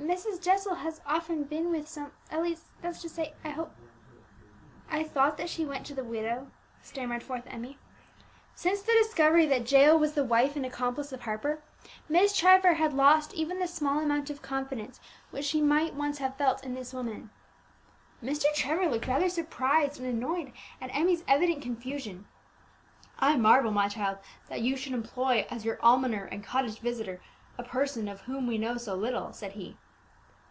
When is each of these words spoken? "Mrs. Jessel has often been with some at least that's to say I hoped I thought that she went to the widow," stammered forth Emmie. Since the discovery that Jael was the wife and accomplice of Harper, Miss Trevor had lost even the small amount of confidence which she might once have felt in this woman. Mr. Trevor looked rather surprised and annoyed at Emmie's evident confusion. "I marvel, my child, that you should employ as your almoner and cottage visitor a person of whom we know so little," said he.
"Mrs. 0.00 0.42
Jessel 0.42 0.76
has 0.76 1.00
often 1.06 1.44
been 1.44 1.70
with 1.70 1.86
some 1.86 2.10
at 2.32 2.42
least 2.42 2.64
that's 2.80 3.00
to 3.02 3.08
say 3.08 3.34
I 3.44 3.50
hoped 3.50 3.76
I 4.90 5.04
thought 5.04 5.36
that 5.36 5.50
she 5.50 5.64
went 5.64 5.86
to 5.86 5.94
the 5.94 6.02
widow," 6.02 6.50
stammered 6.82 7.22
forth 7.22 7.46
Emmie. 7.46 7.78
Since 8.54 8.82
the 8.82 8.92
discovery 8.94 9.46
that 9.46 9.70
Jael 9.70 9.98
was 9.98 10.14
the 10.14 10.24
wife 10.24 10.56
and 10.56 10.66
accomplice 10.66 11.12
of 11.12 11.20
Harper, 11.22 11.62
Miss 12.08 12.36
Trevor 12.36 12.74
had 12.74 12.92
lost 12.92 13.34
even 13.34 13.60
the 13.60 13.68
small 13.68 14.00
amount 14.00 14.30
of 14.30 14.42
confidence 14.42 14.98
which 15.30 15.44
she 15.44 15.60
might 15.60 15.94
once 15.94 16.18
have 16.18 16.36
felt 16.36 16.64
in 16.64 16.74
this 16.74 16.92
woman. 16.94 17.30
Mr. 18.24 18.46
Trevor 18.56 18.88
looked 18.90 19.06
rather 19.06 19.28
surprised 19.28 20.00
and 20.00 20.08
annoyed 20.08 20.52
at 20.80 20.90
Emmie's 20.96 21.22
evident 21.28 21.62
confusion. 21.62 22.26
"I 23.20 23.36
marvel, 23.36 23.70
my 23.70 23.88
child, 23.88 24.18
that 24.48 24.62
you 24.62 24.76
should 24.76 24.94
employ 24.94 25.46
as 25.50 25.64
your 25.64 25.78
almoner 25.82 26.24
and 26.24 26.42
cottage 26.42 26.80
visitor 26.80 27.20
a 27.56 27.62
person 27.62 28.08
of 28.08 28.22
whom 28.22 28.48
we 28.48 28.58
know 28.58 28.76
so 28.76 28.96
little," 28.96 29.32
said 29.32 29.52
he. 29.52 29.76